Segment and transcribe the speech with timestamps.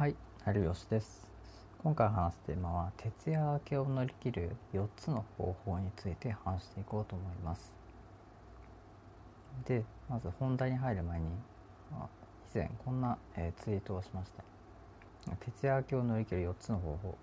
[0.00, 1.28] はい、有吉です。
[1.82, 7.74] 今回話すテーマは徹夜明けを乗り切る4つの方法について話していこうと思います。
[9.66, 11.26] で、まず本題に入る前に、
[11.92, 12.08] まあ
[12.54, 15.36] 以前こんな、えーツイートをしました。
[15.36, 17.18] 徹夜明けを乗り切る4つの方法。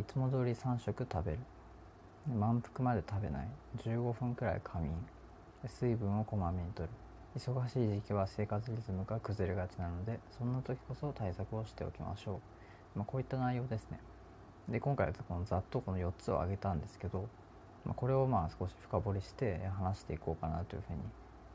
[0.00, 1.38] いつも通り3食食べる。
[2.34, 3.48] 満腹まで食べない。
[3.84, 4.94] 15分くらい仮眠。
[5.66, 6.88] 水分をこまめにとる。
[7.34, 12.42] 忙しい時期は生活リズムが崩れがちなのでそんな時こそ対策をしておきましょ
[12.94, 13.98] う、まあ、こういった内容ですね。
[14.68, 17.26] で今回はこのざっとこの4つを挙げたんですけど、
[17.86, 20.98] まあ、これをまあ少し深掘りして話していこうかなというふうに、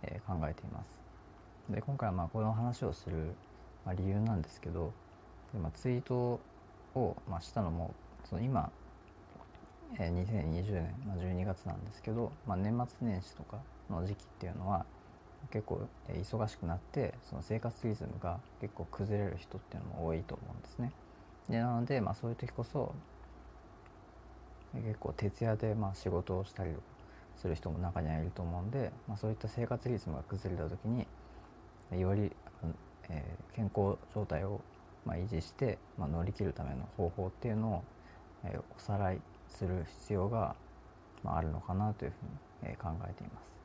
[0.04, 0.88] え考えています。
[1.70, 3.36] で今回はまあこの話をする、
[3.86, 4.92] ま、理由なんですけど
[5.54, 6.40] で、まあ、ツイート
[6.96, 7.94] をましたのも
[8.26, 8.72] その今、
[10.00, 13.59] え2020年、ま、12月なんですけど、まあ、年末年始とか
[13.92, 14.86] の時期っていうのは
[15.52, 20.92] 結構え忙しくなってその生活リズムが結構崩れる人っていうのも多いと思うんですね。
[21.50, 22.94] でなので、まあ、そういう時こそ
[24.73, 26.72] 結構徹夜でまあ仕事をしたり
[27.38, 31.08] する人も中にはいると思うんで、まあ、そういった生活リズムが崩れた時に
[31.92, 32.31] より、
[33.09, 34.62] えー健康状態を
[35.03, 37.84] まあ維持して、まあ、乗り切るための方法っていうのを、
[38.44, 40.56] えーおさらいする必要が、
[41.23, 42.14] まあ、あるのかなというふ
[42.64, 43.56] うに、え考えています。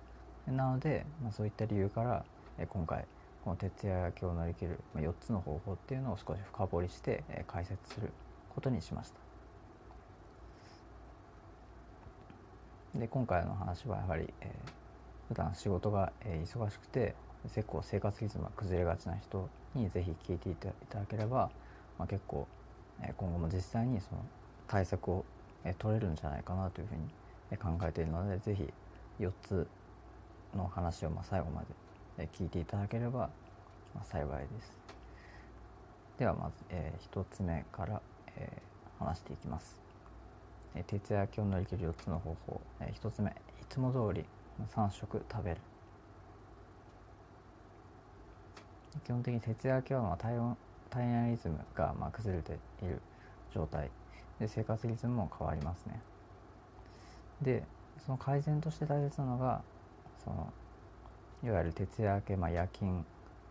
[0.46, 2.24] なので、まあ、そういった理由から、
[2.58, 3.04] えー今回
[3.44, 8.10] この徹夜明けを乗り切るまあ4つの方法っていうのを少し深掘りして、えー解説する
[8.54, 9.20] ことにしました。
[12.98, 14.48] で今回の話はやはり、えー
[15.28, 17.14] 普段仕事が、えー忙しくて
[17.54, 20.68] 結構生活リズムが崩れがちな人にぜひ聞いていた
[21.00, 21.50] だければ、
[21.98, 22.46] まあ、結構、
[23.00, 24.22] えー今後も実際にその
[24.68, 25.24] 対策を、
[25.64, 27.08] えー取れるんじゃないかなというふうに、
[27.58, 28.72] 考えているのでぜひ
[29.20, 29.66] 4つ
[30.56, 31.62] の話をまあ最後ま
[32.18, 33.30] で聞いていただければ
[34.04, 34.76] 幸いです。
[36.18, 38.00] ではまず、え1つ目から、
[38.36, 38.72] えー
[39.04, 39.76] 話していきます。
[40.74, 43.30] えー徹夜明けを乗り切る4つの方法、え1つ目。
[43.30, 43.34] い
[43.68, 44.24] つも通り
[44.74, 45.60] 3食食べる。
[49.04, 50.56] 基本的に徹夜明けはまあ体温
[50.90, 53.00] 体内リズムがまあ崩れている
[53.54, 53.90] 状態。
[54.38, 56.00] で生活リズムも変わりますね。
[57.40, 57.64] で
[58.04, 59.62] その改善として大切なのが
[60.24, 60.52] その
[61.44, 63.04] いわゆる徹夜明け、まあ、夜勤。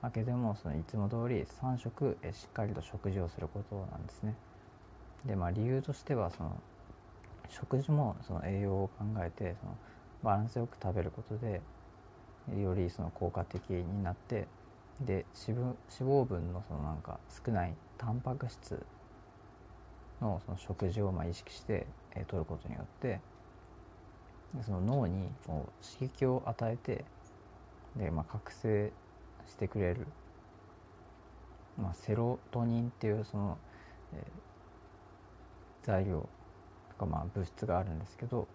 [0.03, 4.35] 明けでもそのいつも通り3食えしっかりと食事をすることなんですね。
[5.25, 6.59] でまあ理由としてはその
[7.49, 9.77] 食事もその栄養を考えてその
[10.23, 11.61] バランスよく食べることで
[12.59, 14.47] よりその効果的になって
[15.01, 15.59] で脂
[15.99, 18.83] 肪分のそのなんか少ないタンパク質
[20.19, 23.19] のその食事をまあ意識して、え取ることによって
[24.65, 27.05] その脳にこう刺激を与えて
[27.95, 28.91] で、まあ、覚醒
[29.47, 30.07] してくれる、
[31.77, 33.57] まあ、セロトニンっていうその、
[34.13, 34.51] えー
[35.83, 36.29] 材料
[36.89, 38.47] とかまあ物質があるんですけど、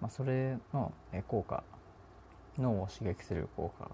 [0.00, 1.62] まあ、それのえ効果
[2.58, 3.90] 脳を刺激する効果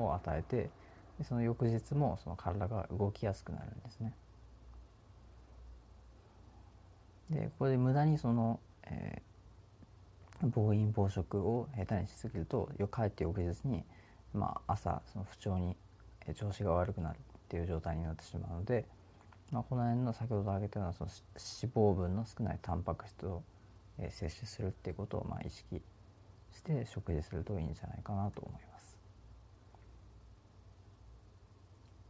[0.00, 0.70] を与えて
[1.18, 4.14] でその翌日もその体が動きやすくなるんですね。
[7.30, 9.33] でこれで無駄にその、えー
[10.44, 13.84] 暴飲暴食を下手にしすぎるとよ帰って翌日に、
[14.32, 15.76] まあ、朝その不調に
[16.36, 18.86] 調子が悪くなるっていう状態になってしまうので、
[19.52, 21.10] まあ、この辺の先ほど挙げたようなその
[21.62, 23.42] 脂肪分の少ないタンパク質を、
[24.10, 25.80] 摂取するっていうことをまあ意識
[26.52, 28.98] して食事するといいんじゃないかなと思います。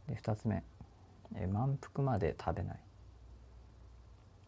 [0.07, 0.63] で2つ目、
[1.35, 2.79] え満腹まで食べない。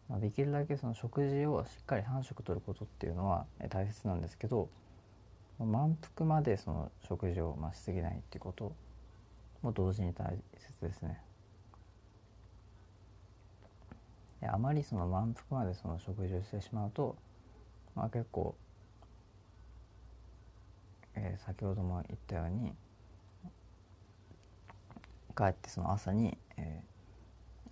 [0.08, 4.68] まあ、できるだけその食事をしっかり3食とることっていうのは大切なんですけど
[5.58, 8.72] 満腹までその食事をましすぎないっていうこと
[9.62, 11.20] も同時に大切ですね。
[14.40, 17.16] であまりその満腹までその食事をしてしまうと、
[17.96, 18.54] まあ、結構、
[21.16, 22.72] えー先ほども言ったように
[25.36, 26.82] 帰ってその朝に、え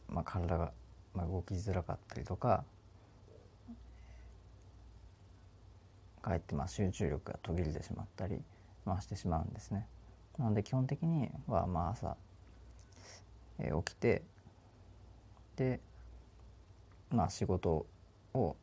[0.08, 0.72] ーまあ、体が、
[1.16, 2.64] まあ、動きづらかったりとか
[6.22, 8.40] 帰ってまあ集中力が途切れてしまったり、
[8.84, 9.86] まあ、してしまうんですね。
[10.38, 12.16] なので基本的にはまあ朝、
[13.58, 14.22] えー起きて
[15.56, 15.80] で
[17.10, 17.86] まあ仕事
[18.34, 18.56] を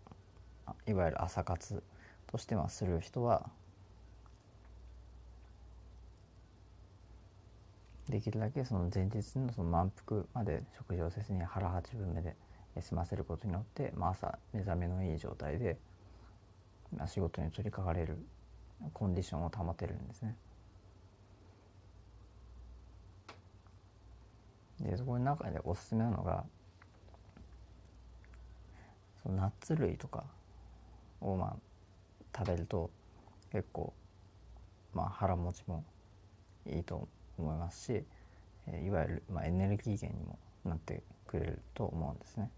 [0.88, 1.82] いわゆる朝活
[2.28, 3.50] としてまあする人は
[8.10, 12.36] できるだけその前日のその満腹まで食事をせずに腹八分目で
[12.82, 15.78] 済ませることによって、まあ、朝目覚めのいい状態で、
[16.96, 18.18] まあ、仕事に取り掛かれる
[18.94, 20.36] コンディションを保てるんですね。
[24.80, 26.44] でそこの中でおすすめなのが
[29.22, 30.26] そのナッツ類とか
[31.22, 31.56] をまあ
[32.38, 32.90] 食べると
[33.52, 33.94] 結構
[34.94, 35.86] まあ腹持ちも
[36.66, 38.04] いいと思いますし、
[38.68, 42.50] えいわゆるまあエネルギー源にもなってくれると思うんですね。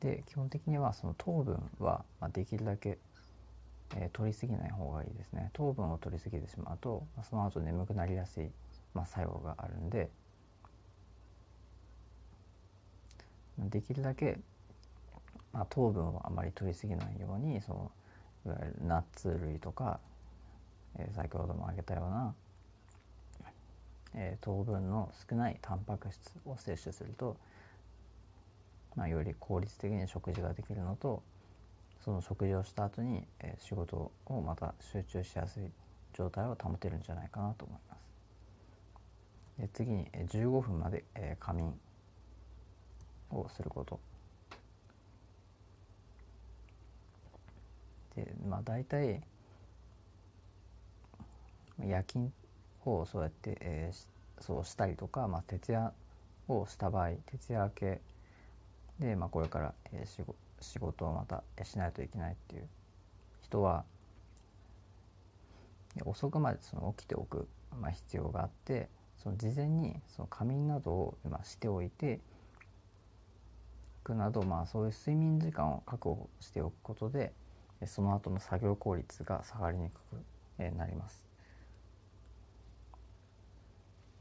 [0.00, 2.98] で基本的にはその糖分はまできるだけ、
[3.96, 5.50] えー、取りすぎない方がいいですね。
[5.52, 8.50] 糖分を取りすぎてしまうとその後眠くなりやすい、
[8.94, 10.08] まあ、作用があるんで。
[13.58, 14.38] できるだけ、
[15.52, 17.90] まあ、糖分をあまり取りすぎないようにその
[18.46, 19.98] いわゆるナッツ類とか、
[20.96, 22.34] えー、先ほども挙げたような、
[24.14, 27.36] えー、糖分の少ないタンパク質を摂取すると
[28.98, 31.22] まあ、より効率的に食事ができるのと
[32.04, 35.70] その食事をした後に、えー、仕事をまた集中しやすい
[36.14, 39.60] 状態を保てるんじゃないかなと思います。
[39.60, 41.74] で次に、えー、15分まで、えー、仮眠
[43.30, 44.00] をすること。
[48.16, 49.22] でまあ大体
[51.86, 52.32] 夜勤
[52.84, 55.92] をそうやって、えー、そうしたりとか、まあ、徹夜
[56.48, 58.00] をした場合徹夜明け
[59.00, 60.24] で、まあ、これから、えー、
[60.60, 62.68] 仕事をまたしないといけないっていう
[63.42, 63.84] 人は
[66.04, 67.48] 遅くまでその起きておく、
[67.80, 68.88] まあ、必要があって
[69.22, 72.20] その事前にその仮眠などを今しておいて
[74.04, 77.32] くなど、まあ、そういう睡眠時間を確保しておくことで
[77.86, 80.00] その後の作業効率が下がりにく
[80.58, 81.22] くなります。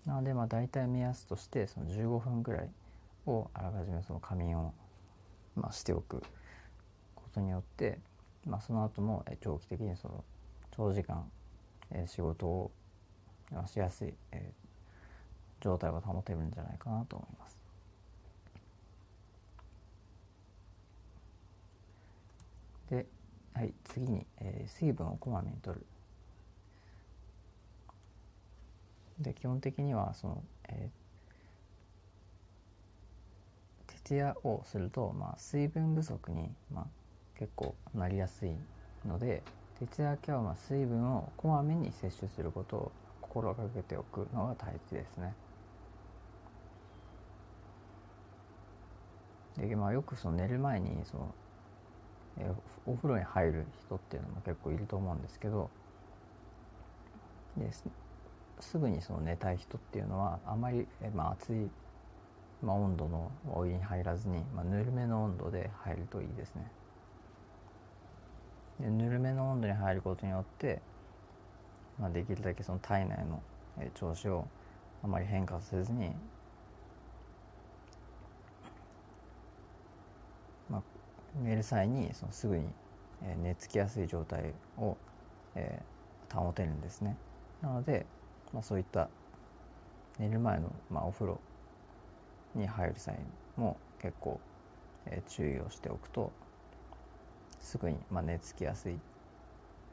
[0.06, 2.70] なのでまあ大体目安としてその15分ぐらい
[3.28, 4.74] をあらかじめその仮眠を、
[5.56, 6.24] まあ、しておく
[7.16, 8.00] ことによって、
[8.46, 10.24] まあ、その後も長期的にその
[10.72, 11.30] 長時間、
[11.92, 12.72] え、仕事を
[13.66, 14.52] しやすい、え、
[15.60, 17.58] 状態を保てるんじゃないかなと思います。
[22.90, 23.06] で、
[23.54, 25.86] はい、次に、えー、水分をこまめにとる。
[29.20, 31.07] で基本的にはその、えー
[34.08, 36.86] 徹夜をすると、まあ、水分不足に、まあ、
[37.38, 38.52] 結構なりやすい
[39.06, 39.44] ので
[39.80, 45.34] 徹夜明けはまあ水分をこまめに摂取することを心がけておくのが大事ですね。
[49.58, 51.34] でまあ、よくその寝る前にその
[52.38, 52.52] え
[52.86, 55.72] お風呂に入る人っていうのも結構いると思うんですけど
[57.58, 57.72] で
[58.60, 61.70] すぐにその寝たい人っていうのはあまり、えまあ、暑い
[62.62, 66.72] まあ、温度のお湯に入らずに、まあ、ぬるめの温度で入るといいですね。
[68.80, 70.82] でぬるめの温度に入ることによって、
[72.00, 73.42] まあ、できるだけその体内の
[73.96, 74.48] 調子を
[75.04, 76.12] あまり変化せずに、
[80.70, 80.82] まあ、
[81.44, 82.68] 寝る際にそのすぐに
[83.44, 84.98] 寝つきやすい状態を、
[86.32, 87.16] 保てるんですね。
[87.62, 88.06] なので、
[88.54, 89.10] まあ、そういった
[90.20, 91.40] 寝る前の、まあ、お風呂
[92.58, 93.18] に入る際
[93.56, 94.40] も結構、
[95.06, 96.32] えー、注意をしておくと
[97.60, 99.00] すぐに、まあ、寝つきやすい、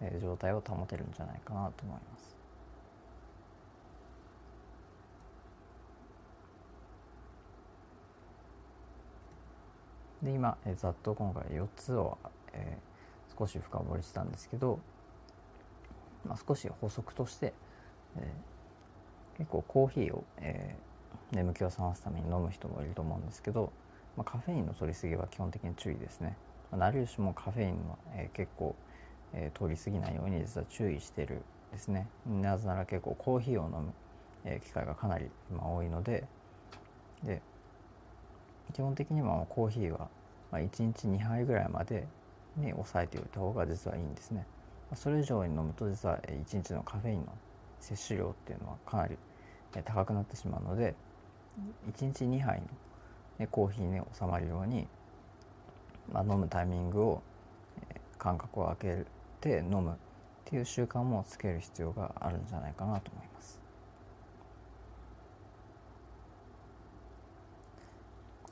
[0.01, 2.35] えー、状態を保てるんじゃないかなと思います。
[10.23, 12.17] で今、えー、ざっと今回4つを、
[12.55, 14.79] えー、少し深掘りしたんですけど、
[16.27, 17.53] まあ、少し補足として、
[18.17, 20.94] えー、結構コーヒーを、えー、
[21.33, 23.73] 眠気を覚ますために飲む人もいると思うんですけど、
[24.17, 26.37] まあ、カフェインの摂りすぎは基本的に注意ですね。
[26.73, 28.75] ナリウシもカフェインは、えー、結構、
[29.33, 31.43] えー、取りすぎないように実は注意してる
[31.73, 32.09] ですね。
[32.27, 33.93] なぜなら結構コーヒーを飲む、
[34.45, 36.25] えー、機会がかなり今多いので
[37.23, 37.41] で
[38.73, 40.09] 基本的にはコーヒーは、
[40.51, 42.07] まあ、1日2杯ぐらいまで
[42.57, 44.47] に抑えておいた方が実はいいんですね。
[44.95, 47.27] それ以上に飲むと実は1日のカフェインの
[47.81, 49.17] 摂取量っていうのはかなり
[49.83, 50.95] 高くなってしまうので
[51.93, 52.67] 1日2杯の、
[53.39, 54.87] ね、コーヒーに収まるように、
[56.13, 57.23] まあ、飲むタイミングを、
[57.91, 59.07] え、間隔を空け
[59.41, 59.95] て飲むっ
[60.45, 63.61] ていう習慣もつける必要があるんじゃないかなと思います。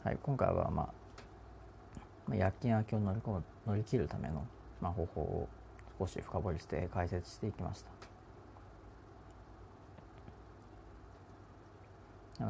[0.05, 0.93] はい、今回は、ま
[2.31, 3.21] あ、夜勤明けを乗り
[3.67, 4.45] 乗り切るための、
[4.81, 5.49] まあ、方法を
[5.99, 8.12] 少し深掘りして解説していきました。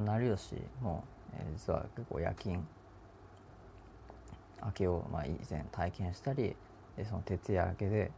[0.00, 2.64] 成吉も、えー、実は結構夜勤
[4.64, 6.54] 明けを、まあ、以前体験したり
[7.08, 8.10] その徹夜明けで、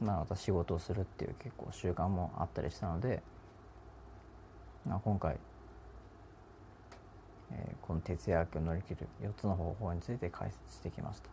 [0.00, 3.22] まあ、また仕事をするっていう結構習慣もあったりしたので、
[4.86, 5.36] まあ、今回、
[7.52, 11.28] えー、この徹夜明けを乗り切る4つの方法について解説してきました、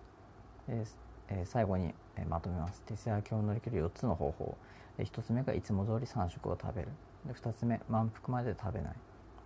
[0.69, 0.85] え
[1.29, 2.81] えー、最後に、えまとめます。
[2.81, 4.57] 徹夜明けを乗り切る4つの方法、
[4.97, 6.89] え1つ目がいつも通り3食を食べる。
[7.25, 8.93] で2つ目満腹まで食べない。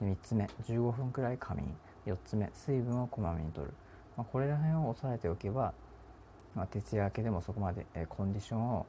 [0.03, 1.75] 3つ目15分くらい仮眠。
[2.05, 3.73] 4つ目水分をこまめにとる、
[4.15, 5.73] まあ、これら辺を押さえておけば、
[6.55, 8.85] まあ、徹夜明けでもそこまで、えコンディションを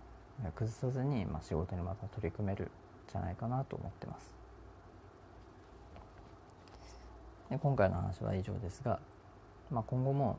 [0.55, 2.69] 崩さずに、まあ、仕事にまた取り組めるん
[3.11, 4.33] じゃないかなと思ってます。
[7.51, 8.99] で今回の話は以上ですが、
[9.71, 10.39] まあ、今後も、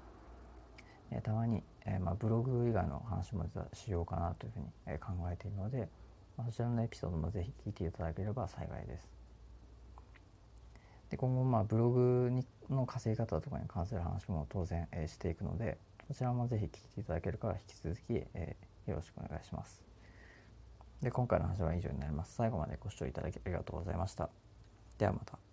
[1.09, 5.87] えたまに、えまあ、ブログ以外の話もしようかなというふうに、え考えているので、
[6.37, 9.26] まあ、そちらのエピソードもぜひ聞いていただければ幸いです。
[11.09, 18.55] で今後まあブログにの稼ぎ方とかに関する話も当然、えしていくのでこちらもぜひ聞いていただけるから引き続き、え
[18.87, 19.83] よろしくお願いします。
[21.01, 22.35] で今回の話は以上になります。
[22.35, 24.29] 最後までご視聴いただきありがとうございました。
[24.97, 25.46] ではまた。